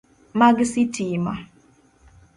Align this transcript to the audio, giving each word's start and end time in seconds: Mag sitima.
Mag 0.41 0.57
sitima. 0.71 1.35